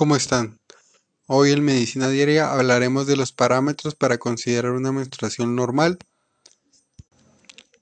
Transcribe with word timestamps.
¿Cómo 0.00 0.16
están? 0.16 0.58
Hoy 1.26 1.50
en 1.50 1.62
Medicina 1.62 2.08
Diaria 2.08 2.50
hablaremos 2.54 3.06
de 3.06 3.16
los 3.16 3.32
parámetros 3.32 3.94
para 3.94 4.16
considerar 4.16 4.72
una 4.72 4.92
menstruación 4.92 5.54
normal. 5.54 5.98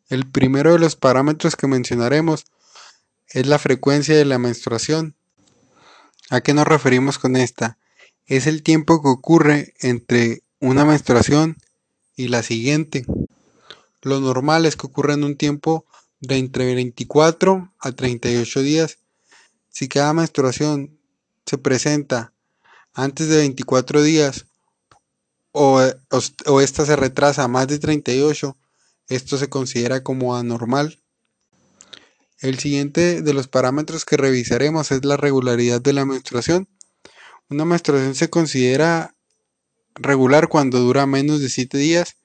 El 0.09 0.29
primero 0.29 0.73
de 0.73 0.81
los 0.81 0.97
parámetros 0.97 1.55
que 1.55 1.69
mencionaremos 1.69 2.47
es 3.29 3.47
la 3.47 3.61
frecuencia 3.61 4.17
de 4.17 4.25
la 4.25 4.39
menstruación. 4.39 5.15
¿A 6.29 6.41
qué 6.41 6.55
nos 6.55 6.67
referimos 6.67 7.21
con 7.21 7.37
esta? 7.37 7.79
Es 8.27 8.49
el 8.49 8.65
tiempo 8.65 9.01
que 9.01 9.11
ocurre 9.11 9.75
entre 9.79 10.43
una 10.59 10.85
menstruación 10.85 11.57
y 12.17 12.27
la 12.27 12.43
siguiente. 12.43 13.07
Lo 14.03 14.19
normal 14.19 14.67
es 14.67 14.75
que 14.75 14.89
ocurra 14.89 15.15
en 15.15 15.23
un 15.23 15.37
tiempo 15.37 15.87
de 16.19 16.39
entre 16.39 16.75
24 16.75 17.73
a 17.79 17.93
38 17.93 18.63
días. 18.63 18.99
Si 19.69 19.87
cada 19.87 20.13
menstruación 20.13 20.98
se 21.49 21.59
presenta 21.59 22.33
antes 22.95 23.29
de 23.29 23.39
24 23.39 24.03
días 24.03 24.47
o, 25.53 25.81
o, 26.47 26.61
esta 26.61 26.85
se 26.85 26.95
retrasa 26.95 27.45
a 27.45 27.49
más 27.49 27.67
de 27.69 27.79
38, 27.79 28.57
esto 29.09 29.39
se 29.39 29.49
considera 29.49 30.03
como 30.03 30.37
anormal. 30.37 31.01
El 32.41 32.59
siguiente 32.59 33.23
de 33.23 33.35
los 33.35 33.49
parámetros 33.49 34.05
que 34.05 34.17
revisaremos 34.17 34.93
es 34.93 35.05
la 35.05 35.17
regularidad 35.17 35.81
de 35.81 35.93
la 35.93 36.05
menstruación. 36.05 36.69
Una 37.49 37.65
menstruación 37.65 38.15
se 38.15 38.31
considera 38.31 39.15
regular 39.95 40.49
cuando 40.49 40.79
dura 40.79 41.07
menos 41.07 41.41
de 41.41 41.49
7 41.49 41.79
días 41.79 42.17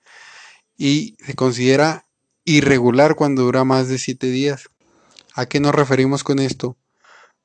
y 0.77 1.15
se 1.26 1.34
considera 1.34 2.05
irregular 2.45 3.15
cuando 3.15 3.43
dura 3.43 3.63
más 3.63 3.87
de 3.87 3.98
7 3.98 4.27
días. 4.27 4.70
¿A 5.34 5.48
qué 5.48 5.59
nos 5.59 5.73
referimos 5.73 6.23
con 6.23 6.40
esto? 6.40 6.77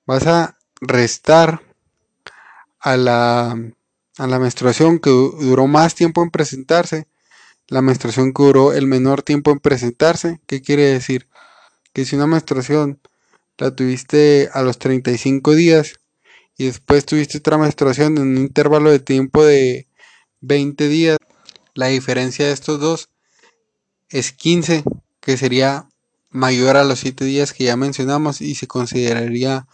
Vas 0.04 0.26
a 0.26 0.58
restar 0.80 1.67
a 2.80 2.96
la, 2.96 3.56
a 4.18 4.26
la 4.26 4.38
menstruación 4.38 4.98
que 4.98 5.10
duró 5.10 5.66
más 5.66 5.94
tiempo 5.94 6.22
en 6.22 6.30
presentarse, 6.30 7.06
la 7.68 7.82
menstruación 7.82 8.32
que 8.32 8.42
duró 8.42 8.72
el 8.72 8.86
menor 8.86 9.22
tiempo 9.22 9.50
en 9.50 9.60
presentarse. 9.60 10.40
¿Qué 10.46 10.62
quiere 10.62 10.84
decir? 10.84 11.28
Que 11.92 12.04
si 12.04 12.16
una 12.16 12.26
menstruación 12.26 13.00
la 13.58 13.74
tuviste 13.74 14.48
a 14.52 14.62
los 14.62 14.78
35 14.78 15.54
días 15.54 16.00
y 16.56 16.66
después 16.66 17.04
tuviste 17.04 17.38
otra 17.38 17.58
menstruación 17.58 18.16
en 18.16 18.22
un 18.22 18.38
intervalo 18.38 18.90
de 18.90 19.00
tiempo 19.00 19.44
de 19.44 19.86
20 20.40 20.88
días, 20.88 21.18
la 21.74 21.86
diferencia 21.88 22.46
de 22.46 22.52
estos 22.52 22.80
dos 22.80 23.10
es 24.08 24.32
15, 24.32 24.84
que 25.20 25.36
sería 25.36 25.88
mayor 26.30 26.76
a 26.76 26.84
los 26.84 27.00
7 27.00 27.24
días 27.24 27.52
que 27.52 27.64
ya 27.64 27.76
mencionamos 27.76 28.40
y 28.40 28.54
se 28.54 28.66
consideraría 28.66 29.66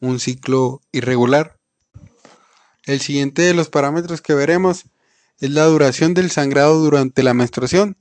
un 0.00 0.20
ciclo 0.20 0.82
irregular. 0.92 1.55
El 2.86 3.00
siguiente 3.00 3.42
de 3.42 3.52
los 3.52 3.68
parámetros 3.68 4.22
que 4.22 4.32
veremos 4.32 4.84
es 5.40 5.50
la 5.50 5.64
duración 5.64 6.14
del 6.14 6.30
sangrado 6.30 6.78
durante 6.78 7.24
la 7.24 7.34
menstruación. 7.34 7.96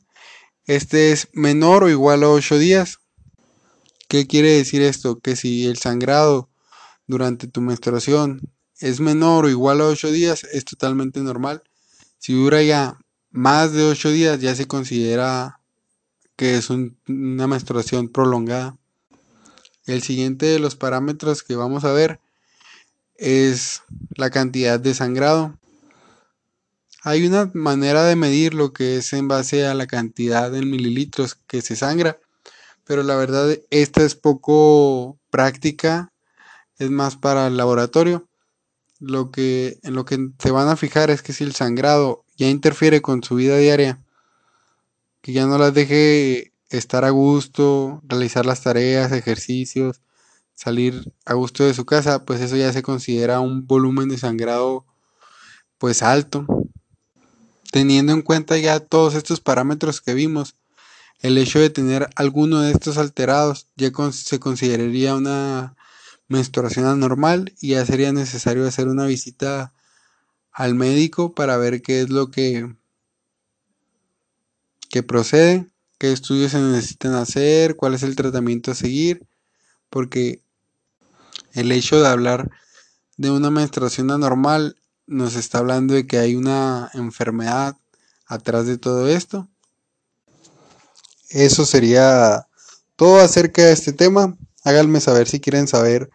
Este 0.67 1.11
es 1.11 1.27
menor 1.33 1.83
o 1.83 1.89
igual 1.89 2.21
a 2.21 2.29
8 2.29 2.59
días. 2.59 2.99
¿Qué 4.07 4.27
quiere 4.27 4.51
decir 4.51 4.83
esto? 4.83 5.19
Que 5.19 5.35
si 5.35 5.65
el 5.65 5.77
sangrado 5.77 6.49
durante 7.07 7.47
tu 7.47 7.61
menstruación 7.61 8.41
es 8.79 8.99
menor 8.99 9.45
o 9.45 9.49
igual 9.49 9.81
a 9.81 9.87
8 9.87 10.11
días, 10.11 10.43
es 10.43 10.65
totalmente 10.65 11.19
normal. 11.21 11.63
Si 12.19 12.33
dura 12.33 12.61
ya 12.61 12.99
más 13.31 13.73
de 13.73 13.85
8 13.85 14.11
días, 14.11 14.39
ya 14.39 14.53
se 14.53 14.67
considera 14.67 15.61
que 16.35 16.57
es 16.57 16.69
una 16.69 17.47
menstruación 17.47 18.09
prolongada. 18.09 18.77
El 19.87 20.03
siguiente 20.03 20.45
de 20.45 20.59
los 20.59 20.75
parámetros 20.75 21.41
que 21.41 21.55
vamos 21.55 21.85
a 21.85 21.91
ver 21.91 22.19
es 23.17 23.83
la 24.15 24.29
cantidad 24.29 24.79
de 24.79 24.93
sangrado. 24.93 25.57
Hay 27.03 27.25
una 27.25 27.51
manera 27.53 28.03
de 28.03 28.15
medir 28.15 28.53
lo 28.53 28.73
que 28.73 28.97
es 28.97 29.13
en 29.13 29.27
base 29.27 29.65
a 29.65 29.73
la 29.73 29.87
cantidad 29.87 30.51
de 30.51 30.61
mililitros 30.61 31.35
que 31.35 31.61
se 31.61 31.75
sangra, 31.75 32.19
pero 32.83 33.03
la 33.03 33.15
verdad 33.15 33.57
esta 33.69 34.03
es 34.03 34.15
poco 34.15 35.19
práctica, 35.29 36.11
es 36.77 36.89
más 36.89 37.15
para 37.15 37.47
el 37.47 37.57
laboratorio. 37.57 38.27
Lo 38.99 39.29
que 39.29 39.77
en 39.83 39.93
lo 39.93 40.05
que 40.05 40.17
se 40.39 40.51
van 40.51 40.69
a 40.69 40.77
fijar 40.77 41.09
es 41.09 41.21
que 41.21 41.33
si 41.33 41.43
el 41.43 41.53
sangrado 41.53 42.23
ya 42.37 42.47
interfiere 42.47 43.01
con 43.01 43.23
su 43.23 43.35
vida 43.35 43.57
diaria, 43.57 44.01
que 45.21 45.33
ya 45.33 45.45
no 45.45 45.57
las 45.57 45.73
deje 45.73 46.53
estar 46.69 47.05
a 47.05 47.09
gusto, 47.09 48.01
realizar 48.07 48.45
las 48.45 48.61
tareas, 48.61 49.11
ejercicios, 49.11 50.01
salir 50.55 51.11
a 51.25 51.33
gusto 51.33 51.63
de 51.63 51.73
su 51.73 51.85
casa, 51.85 52.25
pues 52.25 52.41
eso 52.41 52.55
ya 52.55 52.73
se 52.73 52.81
considera 52.81 53.41
un 53.41 53.67
volumen 53.67 54.09
de 54.09 54.17
sangrado 54.17 54.85
pues 55.77 56.01
alto. 56.01 56.45
Teniendo 57.71 58.13
en 58.13 58.21
cuenta 58.21 58.57
ya 58.57 58.79
todos 58.79 59.15
estos 59.15 59.41
parámetros 59.41 60.01
que 60.01 60.13
vimos, 60.13 60.55
el 61.19 61.37
hecho 61.37 61.59
de 61.59 61.69
tener 61.69 62.09
alguno 62.15 62.61
de 62.61 62.71
estos 62.71 62.97
alterados 62.97 63.67
ya 63.75 63.91
se 64.11 64.39
consideraría 64.39 65.15
una 65.15 65.75
menstruación 66.27 66.85
anormal 66.85 67.53
y 67.59 67.69
ya 67.69 67.85
sería 67.85 68.11
necesario 68.11 68.65
hacer 68.65 68.87
una 68.87 69.05
visita 69.05 69.73
al 70.51 70.73
médico 70.73 71.33
para 71.35 71.57
ver 71.57 71.81
qué 71.81 72.01
es 72.01 72.09
lo 72.09 72.31
que, 72.31 72.73
que 74.89 75.03
procede, 75.03 75.67
qué 75.97 76.11
estudios 76.11 76.51
se 76.51 76.59
necesitan 76.59 77.13
hacer, 77.13 77.75
cuál 77.75 77.93
es 77.93 78.03
el 78.03 78.15
tratamiento 78.15 78.71
a 78.71 78.75
seguir, 78.75 79.27
porque 79.89 80.44
el 81.55 81.71
hecho 81.71 82.01
de 82.01 82.07
hablar 82.07 82.51
de 83.17 83.31
una 83.31 83.49
menstruación 83.49 84.11
anormal 84.11 84.77
nos 85.07 85.35
está 85.35 85.59
hablando 85.59 85.93
de 85.93 86.05
que 86.05 86.17
hay 86.17 86.35
una 86.35 86.91
enfermedad 86.93 87.77
atrás 88.27 88.67
de 88.67 88.77
todo 88.77 89.07
esto. 89.07 89.47
Eso 91.29 91.65
sería 91.65 92.47
todo 92.95 93.19
acerca 93.19 93.63
de 93.63 93.71
este 93.71 93.93
tema. 93.93 94.37
Háganme 94.63 94.99
saber 94.99 95.27
si 95.27 95.39
quieren 95.39 95.67
saber 95.67 96.09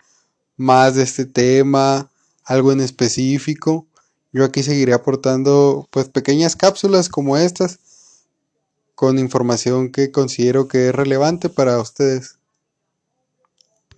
más 0.56 0.94
de 0.94 1.04
este 1.04 1.24
tema, 1.24 2.10
algo 2.44 2.72
en 2.72 2.80
específico. 2.80 3.86
Yo 4.32 4.44
aquí 4.44 4.62
seguiré 4.62 4.92
aportando 4.92 5.88
pues 5.90 6.08
pequeñas 6.08 6.54
cápsulas 6.54 7.08
como 7.08 7.36
estas 7.36 7.78
con 8.94 9.18
información 9.18 9.90
que 9.90 10.10
considero 10.12 10.68
que 10.68 10.88
es 10.88 10.94
relevante 10.94 11.48
para 11.48 11.80
ustedes. 11.80 12.39